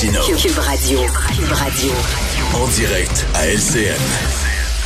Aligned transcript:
Martino. 0.00 0.20
Cube 0.36 0.58
Radio. 0.58 1.00
Cube 1.36 1.52
Radio. 1.52 1.90
En 2.54 2.68
direct 2.68 3.26
à 3.34 3.48
LCN. 3.48 3.96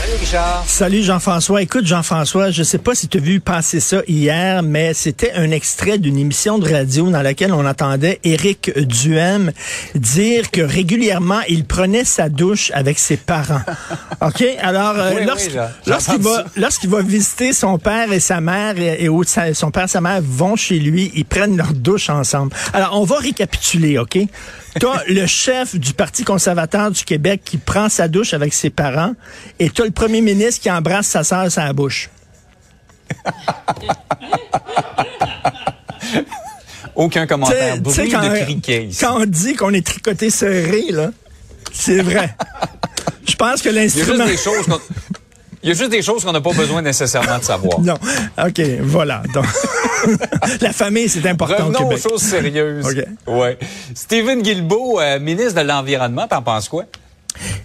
Salut 0.01 0.17
Richard. 0.19 0.65
Salut 0.67 1.03
Jean-François. 1.03 1.61
Écoute 1.61 1.85
Jean-François, 1.87 2.51
je 2.51 2.63
sais 2.63 2.79
pas 2.79 2.95
si 2.95 3.09
tu 3.09 3.19
as 3.19 3.21
vu 3.21 3.39
passer 3.41 3.79
ça 3.79 4.01
hier, 4.09 4.63
mais 4.63 4.95
c'était 4.95 5.33
un 5.35 5.51
extrait 5.51 5.99
d'une 5.99 6.17
émission 6.17 6.59
de 6.59 6.67
radio 6.73 7.11
dans 7.11 7.21
laquelle 7.21 7.53
on 7.53 7.67
entendait 7.67 8.21
Éric 8.25 8.73
Duhem 8.87 9.53
dire 9.95 10.51
que 10.51 10.63
régulièrement 10.63 11.41
il 11.47 11.67
prenait 11.67 12.05
sa 12.07 12.31
douche 12.31 12.71
avec 12.75 12.99
ses 12.99 13.19
parents. 13.19 13.61
OK? 14.23 14.43
Alors, 14.63 14.95
euh, 14.97 15.11
Oui, 15.15 15.21
oui, 15.21 15.27
lorsqu'- 15.27 15.51
j'ai- 15.53 15.61
j'ai 15.87 16.61
lorsqu'il 16.63 16.89
va, 16.89 17.03
visiter 17.03 17.53
son 17.53 17.77
père 17.79 18.11
et 18.15 18.21
sa 18.21 18.41
mère, 18.41 18.79
et, 18.79 19.05
et 19.05 19.09
où 19.11 19.25
sa- 19.25 19.53
son 19.53 19.71
père 19.71 19.85
et 19.85 19.89
sa 19.89 20.01
mère 20.01 20.21
vont 20.23 20.57
chez 20.57 20.79
lui, 20.79 21.13
ils 21.15 21.27
prennent 21.27 21.59
leur 21.59 21.75
douche 21.75 22.09
ensemble. 22.09 22.55
Alors, 22.73 22.99
on 22.99 23.05
va 23.05 23.19
récapituler, 23.19 23.99
OK? 23.99 24.19
T'as 24.81 25.05
le 25.07 25.27
chef 25.27 25.77
du 25.77 25.93
Parti 25.93 26.25
conservateur 26.25 26.91
du 26.91 27.05
Québec 27.05 27.43
qui 27.45 27.59
prend 27.59 27.89
sa 27.89 28.09
douche 28.09 28.33
avec 28.35 28.55
ses 28.55 28.71
parents, 28.71 29.15
et 29.59 29.69
t'as 29.71 29.85
le 29.85 29.91
premier 29.91 30.21
ministre 30.21 30.63
qui 30.63 30.71
embrasse 30.71 31.07
sa 31.09 31.25
sœur 31.25 31.51
sur 31.53 31.63
la 31.63 31.73
bouche. 31.73 32.09
Aucun 36.95 37.27
commentaire. 37.27 37.75
Tu 37.83 37.91
sais- 37.91 38.05
tu 38.05 38.11
sais, 38.11 38.17
Bruit 38.17 38.31
de 38.39 38.45
criquet 38.45 38.85
ici. 38.87 39.01
quand 39.01 39.21
on 39.21 39.25
dit 39.27 39.55
qu'on 39.55 39.73
est 39.73 39.87
tricoté 39.87 40.31
serré, 40.31 40.85
là, 40.91 41.11
c'est 41.73 42.03
vrai. 42.03 42.35
Je 43.27 43.35
pense 43.35 43.63
que 43.63 43.69
l'instrument... 43.71 44.25
Il 45.65 45.69
y 45.69 45.73
a 45.73 45.75
juste 45.77 45.91
des 45.91 46.03
choses 46.03 46.25
qu'on 46.25 46.33
n'a 46.33 46.41
pas 46.41 46.53
besoin 46.53 46.83
nécessairement 46.83 47.39
de 47.39 47.45
savoir. 47.45 47.79
Non. 47.81 47.95
OK, 48.45 48.61
voilà. 48.81 49.23
Donc, 49.33 49.47
la 50.61 50.73
famille, 50.73 51.09
c'est 51.09 51.27
important 51.29 51.55
au 51.55 51.67
Revenons 51.69 51.87
aux 51.87 51.89
Québec. 51.91 52.03
choses 52.11 52.23
sérieuses. 52.23 52.87
OK. 53.27 53.35
Ouais. 53.35 53.59
Stephen 53.95 54.43
Guilbeault, 54.43 55.01
euh, 55.01 55.19
ministre 55.21 55.63
de 55.63 55.67
l'Environnement, 55.67 56.27
t'en 56.29 56.43
penses 56.43 56.69
quoi? 56.69 56.85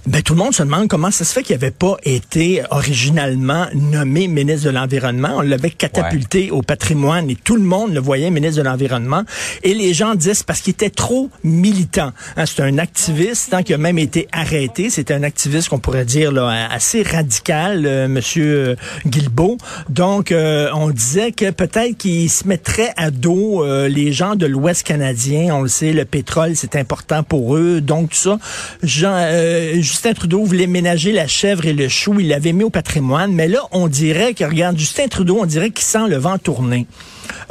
Ben, 0.07 0.21
tout 0.21 0.35
le 0.35 0.39
monde 0.39 0.53
se 0.53 0.63
demande 0.63 0.87
comment 0.87 1.11
ça 1.11 1.25
se 1.25 1.33
fait 1.33 1.43
qu'il 1.43 1.53
n'avait 1.53 1.69
pas 1.69 1.97
été 2.05 2.63
originalement 2.71 3.65
nommé 3.75 4.29
ministre 4.29 4.67
de 4.67 4.69
l'Environnement. 4.69 5.31
On 5.35 5.41
l'avait 5.41 5.69
catapulté 5.69 6.49
au 6.49 6.61
patrimoine 6.61 7.29
et 7.29 7.35
tout 7.35 7.57
le 7.57 7.63
monde 7.63 7.93
le 7.93 7.99
voyait 7.99 8.29
ministre 8.29 8.59
de 8.59 8.63
l'Environnement. 8.63 9.23
Et 9.63 9.73
les 9.73 9.93
gens 9.93 10.15
disent 10.15 10.43
parce 10.43 10.61
qu'il 10.61 10.71
était 10.71 10.89
trop 10.89 11.29
militant. 11.43 12.13
Hein, 12.37 12.45
c'est 12.45 12.61
un 12.61 12.77
activiste 12.77 13.53
hein, 13.53 13.63
qui 13.63 13.73
a 13.73 13.77
même 13.77 13.97
été 13.97 14.29
arrêté. 14.31 14.89
C'était 14.89 15.13
un 15.13 15.23
activiste 15.23 15.67
qu'on 15.67 15.79
pourrait 15.79 16.05
dire 16.05 16.31
là, 16.31 16.69
assez 16.71 17.03
radical, 17.03 17.85
euh, 17.85 18.07
Monsieur 18.07 18.77
Guilbeault. 19.05 19.57
Donc, 19.89 20.31
euh, 20.31 20.69
on 20.73 20.89
disait 20.89 21.33
que 21.33 21.51
peut-être 21.51 21.97
qu'il 21.97 22.29
se 22.29 22.47
mettrait 22.47 22.93
à 22.95 23.11
dos 23.11 23.61
euh, 23.61 23.89
les 23.89 24.13
gens 24.13 24.35
de 24.35 24.45
l'Ouest 24.45 24.83
canadien. 24.83 25.53
On 25.53 25.63
le 25.63 25.67
sait, 25.67 25.91
le 25.91 26.05
pétrole, 26.05 26.55
c'est 26.55 26.77
important 26.77 27.23
pour 27.23 27.57
eux. 27.57 27.81
Donc, 27.81 28.11
tout 28.11 28.15
ça. 28.15 28.39
Jean, 28.83 29.17
euh, 29.17 29.81
Justin 29.97 30.13
Trudeau 30.13 30.43
voulait 30.43 30.67
ménager 30.67 31.11
la 31.11 31.25
chèvre 31.25 31.65
et 31.65 31.73
le 31.73 31.89
chou. 31.89 32.19
Il 32.19 32.27
l'avait 32.27 32.53
mis 32.53 32.63
au 32.63 32.69
patrimoine. 32.69 33.33
Mais 33.33 33.47
là, 33.47 33.61
on 33.71 33.87
dirait 33.87 34.35
que, 34.35 34.43
regarde, 34.43 34.77
Justin 34.77 35.07
Trudeau, 35.07 35.39
on 35.41 35.47
dirait 35.47 35.71
qu'il 35.71 35.83
sent 35.83 36.07
le 36.07 36.17
vent 36.17 36.37
tourner. 36.37 36.85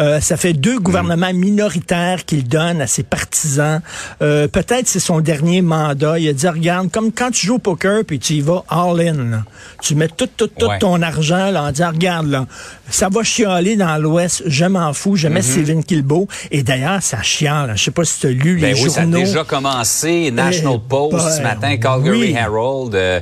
Euh, 0.01 0.21
ça 0.21 0.37
fait 0.37 0.53
deux 0.53 0.79
gouvernements 0.79 1.33
minoritaires 1.33 2.25
qu'il 2.25 2.47
donne 2.47 2.81
à 2.81 2.87
ses 2.87 3.03
partisans. 3.03 3.81
Euh, 4.23 4.49
Peut-être 4.49 4.87
c'est 4.89 5.01
son 5.01 5.21
dernier 5.21 5.63
mandat. 5.63 6.19
Il 6.19 6.29
a 6.29 6.33
dit, 6.33 6.49
regarde, 6.49 6.91
comme 6.91 7.13
quand 7.13 7.31
tu 7.31 7.47
joues 7.47 7.57
au 7.57 7.59
poker 7.59 8.05
puis 8.07 8.19
tu 8.19 8.35
y 8.35 8.41
vas 8.41 8.65
all-in. 8.69 9.15
là. 9.31 9.43
Tu 9.83 9.95
mets 9.95 10.09
tout, 10.09 10.29
tout, 10.37 10.47
tout 10.49 10.67
Ouais. 10.67 10.79
ton 10.79 11.01
argent 11.03 11.51
là, 11.51 11.65
en 11.65 11.71
disant, 11.73 11.91
regarde, 11.91 12.27
là, 12.29 12.47
ça 12.91 13.09
va 13.09 13.23
chialer 13.23 13.77
dans 13.77 13.97
l'Ouest. 14.01 14.43
Je 14.47 14.65
m'en 14.65 14.93
fous. 14.93 15.17
Je 15.17 15.29
mets 15.29 15.43
Stephen 15.43 15.83
Kilbeault. 15.85 16.29
Et 16.51 16.63
d'ailleurs, 16.63 17.03
ça 17.03 17.23
chiale. 17.23 17.73
Je 17.77 17.85
sais 17.85 17.91
pas 17.91 18.05
si 18.05 18.21
tu 18.21 18.27
as 18.27 18.31
lu. 18.31 18.59
Ben 18.61 18.75
les 18.75 18.83
oui, 18.83 18.91
ça 18.91 19.01
a 19.01 19.03
journaux. 19.05 19.19
déjà 19.19 19.45
commencé. 19.45 20.31
National 20.31 20.75
Eh, 20.77 20.89
Post 20.89 21.13
ben, 21.17 21.31
ce 21.31 21.43
matin, 21.43 21.77
Calgary 21.77 22.21
oui. 22.21 22.35
Herald. 22.37 22.95
euh, 22.95 23.21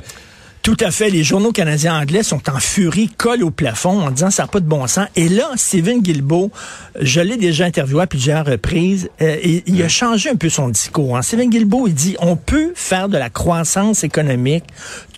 Tout 0.65 0.77
à 0.79 0.89
fait. 0.89 1.11
Les 1.11 1.23
journaux 1.23 1.51
canadiens 1.51 1.95
anglais 1.95 2.23
sont 2.23 2.49
en 2.49 2.59
furie, 2.59 3.07
collent 3.07 3.43
au 3.43 3.51
plafond 3.51 4.01
en 4.01 4.09
disant 4.09 4.31
ça 4.31 4.43
n'a 4.43 4.47
pas 4.47 4.59
de 4.59 4.65
bon 4.65 4.87
sens. 4.87 5.07
Et 5.15 5.29
là, 5.29 5.51
Stephen 5.57 6.01
Guilbeault, 6.01 6.49
je 6.99 7.21
l'ai 7.21 7.37
déjà 7.37 7.65
interviewé 7.65 8.01
à 8.01 8.07
plusieurs 8.07 8.43
reprises, 8.47 9.11
euh, 9.21 9.37
et 9.43 9.63
il 9.67 9.83
a 9.83 9.89
changé 9.89 10.31
un 10.31 10.35
peu 10.35 10.49
son 10.49 10.69
discours. 10.69 11.15
hein. 11.15 11.21
Stephen 11.21 11.51
Guilbeault, 11.51 11.85
il 11.85 11.93
dit 11.93 12.15
on 12.19 12.35
peut 12.35 12.71
faire 12.73 13.09
de 13.09 13.17
la 13.19 13.29
croissance 13.29 14.03
économique 14.03 14.63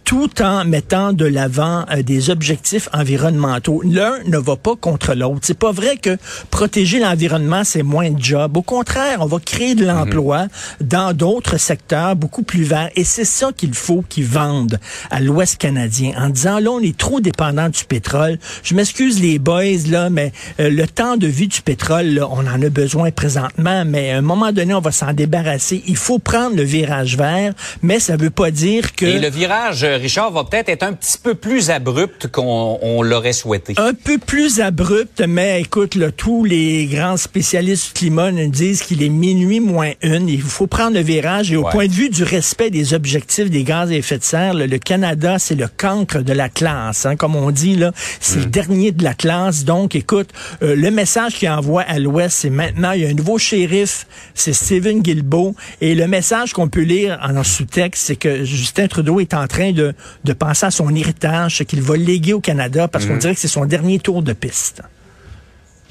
tout 0.08 0.42
en 0.42 0.64
mettant 0.64 1.12
de 1.12 1.26
l'avant 1.26 1.84
euh, 1.92 2.02
des 2.02 2.30
objectifs 2.30 2.88
environnementaux. 2.94 3.82
L'un 3.84 4.24
ne 4.28 4.38
va 4.38 4.56
pas 4.56 4.78
contre 4.78 5.14
l'autre. 5.14 5.42
C'est 5.42 5.60
pas 5.60 5.74
vrai 5.74 5.98
que 5.98 6.18
protéger 6.50 7.00
l'environnement, 7.00 7.66
c'est 7.66 7.84
moins 7.84 8.12
de 8.12 8.24
job. 8.24 8.56
Au 8.56 8.62
contraire, 8.62 9.18
on 9.20 9.26
va 9.26 9.40
créer 9.40 9.76
de 9.76 9.86
l'emploi 9.86 10.48
dans 10.80 11.12
d'autres 11.12 11.58
secteurs 11.58 12.16
beaucoup 12.16 12.44
plus 12.44 12.64
verts. 12.64 12.90
Et 12.96 13.04
c'est 13.04 13.26
ça 13.26 13.52
qu'il 13.52 13.74
faut 13.74 14.02
qu'ils 14.02 14.26
vendent 14.26 14.80
à 15.12 15.20
l'Ouest 15.20 15.58
canadien 15.58 16.14
en 16.18 16.30
disant, 16.30 16.60
là, 16.60 16.72
on 16.72 16.80
est 16.80 16.98
trop 16.98 17.20
dépendant 17.20 17.68
du 17.68 17.84
pétrole. 17.84 18.40
Je 18.64 18.76
m'excuse 18.76 19.22
les 19.22 19.40
boys, 19.40 19.90
là, 19.90 20.10
mais 20.10 20.32
euh, 20.62 20.70
le 20.70 20.88
temps 20.88 21.18
de 21.18 21.28
vie 21.28 21.50
du 21.50 21.62
pétrole, 21.62 22.06
là, 22.06 22.30
on 22.32 22.48
en 22.48 22.62
a 22.62 22.70
besoin 22.70 23.12
présentement, 23.12 23.84
mais 23.86 24.12
à 24.12 24.20
un 24.20 24.22
moment 24.22 24.54
donné, 24.54 24.74
on 24.74 24.80
va 24.80 24.94
s'en 24.94 25.12
débarrasser. 25.12 25.84
Il 25.86 25.98
faut 25.98 26.18
prendre 26.18 26.56
le 26.56 26.64
virage 26.64 27.18
vert, 27.18 27.54
mais 27.82 28.00
ça 28.00 28.16
veut 28.16 28.30
pas 28.30 28.52
dire 28.52 28.96
que... 28.96 29.06
Et 29.06 29.20
le 29.20 29.30
virage, 29.30 29.84
Richard, 29.98 30.32
va 30.32 30.44
peut-être 30.44 30.70
être 30.70 30.84
un 30.84 30.94
petit 30.94 31.18
peu 31.22 31.36
plus 31.36 31.70
abrupt 31.70 32.28
qu'on 32.28 32.80
on 32.82 33.02
l'aurait 33.02 33.34
souhaité. 33.34 33.74
un 33.78 33.94
peu 33.94 34.18
plus 34.18 34.60
abrupt, 34.62 35.22
mais 35.28 35.62
écoute, 35.62 35.96
là, 35.96 36.12
tous 36.12 36.44
les 36.46 36.86
grands 36.86 37.18
spécialistes 37.18 37.88
du 37.88 37.94
climat 37.94 38.32
nous 38.32 38.50
disent 38.50 38.82
qu'il 38.84 39.04
est 39.04 39.10
minuit 39.10 39.60
moins 39.60 39.92
une. 40.02 40.30
Il 40.30 40.42
faut 40.42 40.68
prendre 40.68 40.94
le 40.96 41.02
virage. 41.02 41.52
Et 41.52 41.56
au 41.58 41.64
Ouais. 41.66 41.72
point 41.72 41.88
de 41.88 41.92
vue 41.92 42.10
du 42.10 42.24
respect 42.24 42.70
des 42.70 42.94
objectifs 42.94 43.50
des 43.50 43.64
gaz 43.64 43.90
à 43.92 43.94
effet 43.96 44.18
de 44.18 44.24
serre, 44.24 44.54
là, 44.54 44.68
le 44.68 44.78
Canada, 44.78 45.38
c'est 45.40 45.56
le 45.56 45.68
cancre 45.68 46.22
de 46.24 46.34
la 46.34 46.50
classe. 46.50 47.06
hein. 47.06 47.16
comme 47.16 47.36
on 47.36 47.52
dit, 47.52 47.76
là, 47.76 47.92
c'est 48.20 48.40
le 48.40 48.46
dernier 48.46 48.92
de 48.92 49.04
la 49.04 49.14
classe. 49.14 49.66
Donc, 49.66 49.96
écoute, 49.96 50.30
euh, 50.64 50.76
le 50.76 50.92
message 50.92 51.36
qu'il 51.36 51.50
envoie 51.50 51.82
à 51.82 52.00
l'Ouest, 52.00 52.38
c'est 52.42 52.50
maintenant, 52.50 52.92
il 52.92 53.02
y 53.02 53.06
a 53.06 53.10
un 53.10 53.14
nouveau 53.14 53.38
shérif, 53.38 54.06
c'est 54.34 54.54
Stephen 54.54 55.02
Guilbeault. 55.02 55.56
Et 55.82 55.96
le 55.96 56.08
message 56.08 56.54
qu'on 56.54 56.68
peut 56.70 56.82
lire 56.82 57.20
en 57.22 57.44
sous-texte, 57.44 58.04
c'est 58.08 58.16
que 58.16 58.44
Justin 58.46 58.88
Trudeau 58.88 59.20
est 59.20 59.34
en 59.34 59.48
train 59.48 59.72
de, 59.72 59.87
de 60.24 60.34
penser 60.34 60.66
à 60.66 60.72
son 60.72 60.94
héritage, 60.96 61.58
ce 61.58 61.64
qu'il 61.64 61.82
va 61.82 61.96
léguer 61.98 62.34
au 62.34 62.40
Canada, 62.40 62.88
parce 62.88 63.06
qu'on 63.06 63.18
dirait 63.18 63.34
que 63.34 63.40
c'est 63.40 63.48
son 63.48 63.66
dernier 63.66 64.00
tour 64.00 64.22
de 64.22 64.34
piste. 64.34 64.82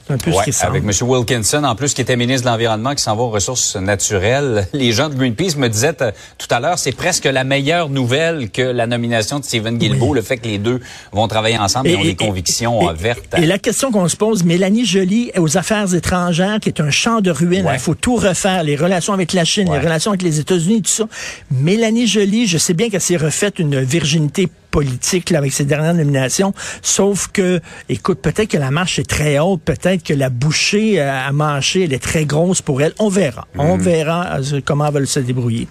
C'est 0.07 0.13
un 0.13 0.19
peu 0.19 0.31
ce 0.31 0.37
Ouais, 0.37 0.45
qui 0.45 0.53
semble. 0.53 0.77
avec 0.77 0.85
M. 0.85 1.09
Wilkinson, 1.09 1.65
en 1.65 1.75
plus, 1.75 1.93
qui 1.93 2.01
était 2.01 2.17
ministre 2.17 2.45
de 2.47 2.51
l'Environnement, 2.51 2.95
qui 2.95 3.03
s'en 3.03 3.17
va 3.17 3.23
aux 3.25 3.31
ressources 3.31 3.75
naturelles. 3.77 4.69
Les 4.73 4.93
gens 4.93 5.09
de 5.09 5.15
Greenpeace 5.15 5.57
me 5.57 5.69
disaient 5.69 6.01
euh, 6.01 6.13
tout 6.39 6.47
à 6.51 6.61
l'heure, 6.61 6.79
c'est 6.79 6.93
presque 6.93 7.25
la 7.25 7.43
meilleure 7.45 7.89
nouvelle 7.89 8.51
que 8.51 8.63
la 8.63 8.87
nomination 8.87 9.41
de 9.41 9.45
Stephen 9.45 9.79
Guilbeault, 9.79 10.15
le 10.15 10.23
fait 10.23 10.37
que 10.37 10.47
les 10.47 10.59
deux 10.59 10.81
vont 11.13 11.27
travailler 11.27 11.59
ensemble 11.59 11.89
et, 11.89 11.97
ont 11.97 12.03
des 12.03 12.15
convictions 12.15 12.89
euh, 12.89 12.93
vertes. 12.93 13.35
Et 13.37 13.47
la 13.47 13.59
question 13.59 13.91
qu'on 13.91 14.09
se 14.09 14.17
pose, 14.17 14.45
Mélanie 14.45 14.85
Joly 14.87 15.33
aux 15.39 15.57
affaires 15.59 15.93
étrangères, 15.93 16.61
qui 16.61 16.69
est 16.69 16.81
un 16.81 16.91
champ 16.91 17.21
de 17.21 17.31
ruines, 17.31 17.65
il 17.65 17.67
Ouais. 17.67 17.79
faut 17.79 17.95
tout 17.95 18.17
refaire, 18.17 18.63
les 18.63 18.77
relations 18.77 19.13
avec 19.13 19.33
la 19.33 19.45
Chine, 19.45 19.69
Ouais. 19.69 19.79
les 19.79 19.85
relations 19.85 20.13
avec 20.13 20.23
les 20.23 20.39
États-Unis, 20.39 20.83
tout 20.83 20.91
ça. 20.91 21.05
Mélanie 21.51 22.07
Joly, 22.07 22.47
je 22.47 22.59
sais 22.59 22.75
bien 22.75 22.91
qu'elle 22.91 23.01
s'est 23.01 23.17
refaite 23.17 23.59
une 23.59 23.81
virginité 23.81 24.49
politique 24.71 25.31
là, 25.31 25.39
avec 25.39 25.53
ses 25.53 25.65
dernières 25.65 25.95
nominations, 25.95 26.53
sauf 26.83 27.29
que, 27.29 27.61
écoute, 27.89 28.21
peut-être 28.21 28.51
que 28.51 28.59
la 28.59 28.71
marche 28.71 28.99
est 28.99 29.09
très 29.09 29.39
haute, 29.39 29.63
peut-être 29.63 30.03
que 30.03 30.15
la 30.15 30.31
bouchée 30.31 31.01
euh, 31.01 31.11
à 31.11 31.33
manger, 31.33 31.85
elle 31.85 31.93
est 31.93 32.03
très 32.03 32.25
grosse 32.25 32.63
pour 32.63 32.83
elle. 32.83 32.93
On 32.99 33.09
verra. 33.09 33.47
On 33.57 33.77
verra 33.77 34.39
euh, 34.39 34.61
comment 34.65 34.87
elle 34.87 34.93
va 34.93 35.07
se 35.07 35.21
débrouiller. 35.21 35.69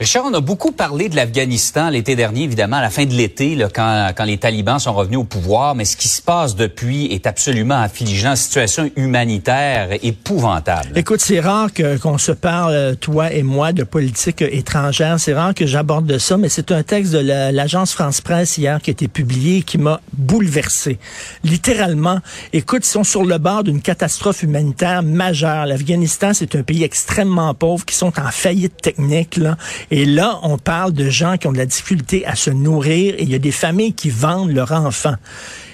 Richard, 0.00 0.26
on 0.26 0.34
a 0.34 0.40
beaucoup 0.40 0.70
parlé 0.70 1.08
de 1.08 1.16
l'Afghanistan 1.16 1.90
l'été 1.90 2.14
dernier, 2.14 2.44
évidemment, 2.44 2.76
à 2.76 2.82
la 2.82 2.88
fin 2.90 3.04
de 3.04 3.12
l'été, 3.14 3.58
quand, 3.74 4.12
quand 4.16 4.22
les 4.24 4.38
talibans 4.38 4.78
sont 4.78 4.92
revenus 4.94 5.18
au 5.18 5.24
pouvoir, 5.24 5.74
mais 5.74 5.84
ce 5.84 5.96
qui 5.96 6.06
se 6.06 6.22
passe 6.22 6.54
depuis 6.54 7.06
est 7.06 7.26
absolument 7.26 7.80
affligeant, 7.80 8.36
situation 8.36 8.88
humanitaire 8.94 9.88
épouvantable. 10.04 10.90
Écoute, 10.94 11.20
c'est 11.20 11.40
rare 11.40 11.72
que- 11.72 11.96
qu'on 11.98 12.16
se 12.16 12.30
parle, 12.30 12.72
euh, 12.74 12.94
toi 12.94 13.32
et 13.32 13.42
moi, 13.42 13.72
de 13.72 13.82
politique 13.82 14.40
étrangère. 14.42 15.18
C'est 15.18 15.34
rare 15.34 15.52
que 15.52 15.66
j'aborde 15.66 16.06
de 16.06 16.18
ça, 16.18 16.36
mais 16.36 16.48
c'est 16.48 16.70
un 16.70 16.84
texte 16.84 17.12
de 17.12 17.18
la- 17.18 17.50
l'agence 17.50 17.92
France-Presse 17.92 18.56
hier 18.56 18.80
qui 18.80 18.90
a 18.90 18.92
été 18.92 19.08
publié 19.08 19.58
et 19.58 19.62
qui 19.62 19.78
m'a 19.78 20.00
bouleversé. 20.12 21.00
Littéralement, 21.42 22.20
écoute, 22.52 22.86
ils 22.86 22.88
sont 22.90 23.02
sur 23.02 23.24
le 23.24 23.38
bord 23.38 23.64
d'une 23.64 23.82
catastrophe 23.82 24.44
humanitaire 24.44 25.02
majeure. 25.02 25.66
L'Afghanistan, 25.66 26.30
c'est 26.34 26.54
un 26.54 26.62
pays 26.62 26.84
extrêmement 26.84 27.52
pauvre 27.54 27.84
qui 27.84 27.96
sont 27.96 28.12
en 28.20 28.30
faillite 28.30 28.80
technique, 28.80 29.36
là. 29.38 29.56
Et 29.90 30.04
là, 30.04 30.38
on 30.42 30.58
parle 30.58 30.92
de 30.92 31.08
gens 31.08 31.36
qui 31.36 31.46
ont 31.46 31.52
de 31.52 31.58
la 31.58 31.66
difficulté 31.66 32.26
à 32.26 32.34
se 32.34 32.50
nourrir 32.50 33.14
et 33.16 33.22
il 33.22 33.30
y 33.30 33.34
a 33.34 33.38
des 33.38 33.52
familles 33.52 33.94
qui 33.94 34.10
vendent 34.10 34.52
leurs 34.52 34.72
enfants. 34.72 35.14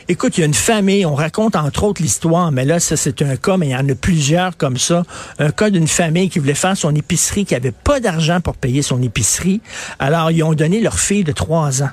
Écoute, 0.06 0.36
il 0.36 0.42
y 0.42 0.44
a 0.44 0.46
une 0.46 0.54
famille, 0.54 1.06
on 1.06 1.14
raconte 1.14 1.56
entre 1.56 1.84
autres 1.84 2.02
l'histoire, 2.02 2.52
mais 2.52 2.66
là, 2.66 2.78
ça 2.78 2.94
c'est 2.96 3.22
un 3.22 3.36
cas, 3.36 3.56
mais 3.56 3.68
il 3.68 3.72
y 3.72 3.76
en 3.76 3.88
a 3.88 3.94
plusieurs 3.94 4.56
comme 4.56 4.76
ça. 4.76 5.02
Un 5.38 5.50
cas 5.50 5.70
d'une 5.70 5.88
famille 5.88 6.28
qui 6.28 6.38
voulait 6.38 6.54
faire 6.54 6.76
son 6.76 6.94
épicerie, 6.94 7.46
qui 7.46 7.54
avait 7.54 7.72
pas 7.72 8.00
d'argent 8.00 8.40
pour 8.42 8.54
payer 8.54 8.82
son 8.82 9.02
épicerie. 9.02 9.62
Alors, 9.98 10.30
ils 10.30 10.42
ont 10.42 10.52
donné 10.52 10.80
leur 10.80 10.98
fille 10.98 11.24
de 11.24 11.32
trois 11.32 11.82
ans. 11.82 11.90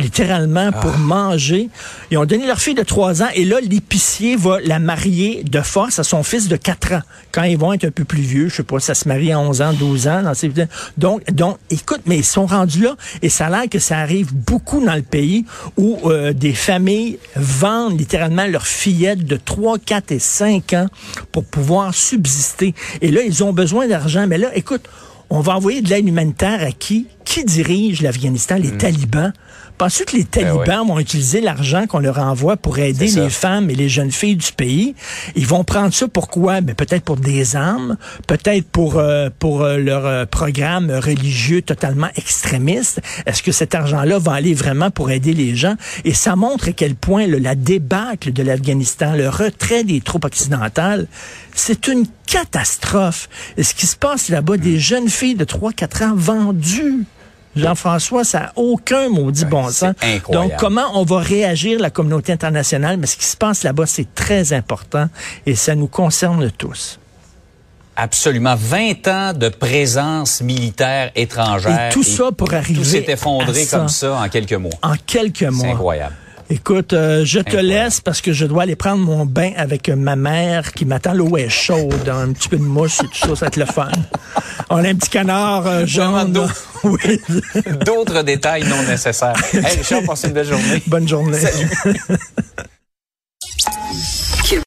Littéralement, 0.00 0.72
pour 0.72 0.92
Ah. 0.94 0.98
manger. 0.98 1.68
Ils 2.10 2.18
ont 2.18 2.24
donné 2.24 2.46
leur 2.46 2.58
fille 2.60 2.74
de 2.74 2.82
3 2.82 3.22
ans 3.22 3.28
et 3.34 3.44
là, 3.44 3.60
l'épicier 3.60 4.36
va 4.36 4.58
la 4.64 4.78
marier 4.78 5.42
de 5.44 5.60
force 5.60 5.98
à 5.98 6.04
son 6.04 6.22
fils 6.22 6.48
de 6.48 6.56
4 6.56 6.92
ans. 6.94 7.02
Quand 7.32 7.42
ils 7.44 7.58
vont 7.58 7.72
être 7.72 7.84
un 7.84 7.90
peu 7.90 8.04
plus 8.04 8.22
vieux, 8.22 8.48
je 8.48 8.56
sais 8.56 8.62
pas, 8.62 8.80
ça 8.80 8.94
se 8.94 9.06
marie 9.08 9.32
à 9.32 9.38
11 9.38 9.62
ans, 9.62 9.72
12 9.72 10.08
ans. 10.08 10.22
Dans 10.22 10.34
ces... 10.34 10.50
Donc, 10.98 11.24
donc, 11.32 11.58
écoute, 11.70 12.00
mais 12.06 12.16
ils 12.18 12.24
sont 12.24 12.46
rendus 12.46 12.80
là 12.82 12.96
et 13.22 13.28
ça 13.28 13.46
a 13.46 13.50
l'air 13.50 13.68
que 13.70 13.78
ça 13.78 13.98
arrive 13.98 14.34
beaucoup 14.34 14.84
dans 14.84 14.94
le 14.94 15.02
pays 15.02 15.44
où 15.76 15.98
euh, 16.06 16.32
des 16.32 16.54
familles 16.54 17.18
vendent 17.36 17.98
littéralement 17.98 18.46
leurs 18.46 18.66
fillettes 18.66 19.24
de 19.24 19.36
3, 19.36 19.78
4 19.78 20.12
et 20.12 20.18
5 20.18 20.72
ans 20.74 20.86
pour 21.32 21.44
pouvoir 21.44 21.94
subsister. 21.94 22.74
Et 23.00 23.10
là, 23.10 23.20
ils 23.22 23.44
ont 23.44 23.52
besoin 23.52 23.86
d'argent. 23.86 24.26
Mais 24.26 24.38
là, 24.38 24.48
écoute, 24.54 24.82
on 25.30 25.40
va 25.40 25.54
envoyer 25.56 25.80
de 25.80 25.88
l'aide 25.88 26.08
humanitaire 26.08 26.60
à 26.62 26.72
qui? 26.72 27.06
Qui 27.30 27.44
dirige 27.44 28.02
l'Afghanistan? 28.02 28.56
Les 28.56 28.76
talibans? 28.76 29.32
Penses-tu 29.78 30.04
que 30.04 30.16
les 30.16 30.24
talibans 30.24 30.64
Ben 30.66 30.80
ouais. 30.80 30.88
vont 30.88 30.98
utiliser 30.98 31.40
l'argent 31.40 31.86
qu'on 31.86 32.00
leur 32.00 32.18
envoie 32.18 32.56
pour 32.56 32.80
aider 32.80 33.06
les 33.06 33.30
femmes 33.30 33.70
et 33.70 33.76
les 33.76 33.88
jeunes 33.88 34.10
filles 34.10 34.34
du 34.34 34.50
pays? 34.50 34.96
Ils 35.36 35.46
vont 35.46 35.62
prendre 35.62 35.94
ça 35.94 36.08
pour 36.08 36.26
quoi? 36.26 36.60
Ben, 36.60 36.74
peut-être 36.74 37.04
pour 37.04 37.14
des 37.14 37.54
armes, 37.54 37.98
peut-être 38.26 38.66
pour, 38.66 38.98
euh, 38.98 39.30
pour 39.38 39.62
euh, 39.62 39.76
leur 39.76 40.06
euh, 40.06 40.26
programme 40.26 40.90
religieux 40.90 41.62
totalement 41.62 42.08
extrémiste. 42.16 43.00
Est-ce 43.26 43.44
que 43.44 43.52
cet 43.52 43.76
argent-là 43.76 44.18
va 44.18 44.32
aller 44.32 44.52
vraiment 44.52 44.90
pour 44.90 45.12
aider 45.12 45.32
les 45.32 45.54
gens? 45.54 45.76
Et 46.04 46.14
ça 46.14 46.34
montre 46.34 46.70
à 46.70 46.72
quel 46.72 46.96
point 46.96 47.28
là, 47.28 47.38
la 47.38 47.54
débâcle 47.54 48.32
de 48.32 48.42
l'Afghanistan, 48.42 49.14
le 49.14 49.28
retrait 49.28 49.84
des 49.84 50.00
troupes 50.00 50.24
occidentales, 50.24 51.06
c'est 51.54 51.86
une 51.86 52.06
catastrophe. 52.26 53.28
Et 53.56 53.62
ce 53.62 53.72
qui 53.72 53.86
se 53.86 53.94
passe 53.94 54.30
là-bas, 54.30 54.56
des 54.56 54.80
jeunes 54.80 55.08
filles 55.08 55.36
de 55.36 55.44
3-4 55.44 56.06
ans 56.06 56.14
vendues. 56.16 57.06
Jean-François, 57.56 58.22
ça 58.24 58.40
n'a 58.40 58.52
aucun 58.56 59.08
maudit 59.08 59.44
bon 59.44 59.66
c'est 59.68 59.86
sens. 59.86 59.94
incroyable. 60.02 60.50
Donc, 60.50 60.58
comment 60.58 60.86
on 60.94 61.04
va 61.04 61.18
réagir, 61.18 61.80
la 61.80 61.90
communauté 61.90 62.32
internationale? 62.32 62.96
Mais 62.96 63.06
ce 63.06 63.16
qui 63.16 63.26
se 63.26 63.36
passe 63.36 63.64
là-bas, 63.64 63.86
c'est 63.86 64.14
très 64.14 64.52
important 64.52 65.08
et 65.46 65.54
ça 65.56 65.74
nous 65.74 65.88
concerne 65.88 66.50
tous. 66.52 66.98
Absolument. 67.96 68.54
20 68.56 69.08
ans 69.08 69.32
de 69.34 69.48
présence 69.48 70.40
militaire 70.40 71.10
étrangère. 71.16 71.88
Et 71.90 71.92
tout 71.92 72.02
ça 72.04 72.30
pour 72.32 72.54
arriver 72.54 72.78
Tout 72.78 72.84
s'est 72.84 73.04
effondré 73.08 73.62
à 73.62 73.64
ça. 73.64 73.78
comme 73.78 73.88
ça 73.88 74.14
en 74.14 74.28
quelques 74.28 74.52
mois. 74.54 74.70
En 74.82 74.94
quelques 75.06 75.42
mois. 75.42 75.64
C'est 75.66 75.72
incroyable. 75.72 76.14
Écoute, 76.52 76.94
euh, 76.94 77.24
je 77.24 77.38
te 77.38 77.48
Incroyable. 77.50 77.68
laisse 77.68 78.00
parce 78.00 78.20
que 78.20 78.32
je 78.32 78.44
dois 78.46 78.62
aller 78.64 78.74
prendre 78.74 78.98
mon 79.04 79.24
bain 79.26 79.52
avec 79.56 79.88
ma 79.88 80.16
mère 80.16 80.72
qui 80.72 80.84
m'attend. 80.84 81.12
L'eau 81.12 81.36
est 81.36 81.48
chaude, 81.48 82.08
hein, 82.08 82.28
un 82.28 82.32
petit 82.32 82.48
peu 82.48 82.56
de 82.56 82.62
mousse 82.62 83.00
et 83.00 83.06
tout 83.06 83.18
ça, 83.18 83.36
ça 83.36 83.40
va 83.42 83.46
être 83.48 83.56
le 83.56 83.66
fun. 83.66 83.88
On 84.72 84.84
a 84.84 84.88
un 84.88 84.94
petit 84.94 85.10
canard 85.10 85.66
euh, 85.66 85.86
jaune. 85.86 86.48
Oui. 86.82 87.20
D'autres 87.84 88.22
détails 88.22 88.64
non 88.66 88.82
nécessaires. 88.84 89.34
Hey, 89.52 89.76
Richard, 89.76 90.02
passe 90.06 90.24
une 90.24 90.32
belle 90.32 90.46
journée. 90.46 90.82
Bonne 90.86 91.06
journée. 91.06 91.38
Salut. 91.38 91.68